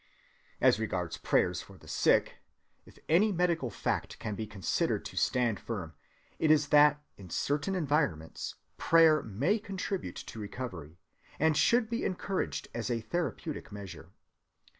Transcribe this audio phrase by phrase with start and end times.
[0.59, 2.37] As regards prayers for the sick,
[2.87, 5.93] if any medical fact can be considered to stand firm,
[6.39, 10.97] it is that in certain environments prayer may contribute to recovery,
[11.37, 14.09] and should be encouraged as a therapeutic measure.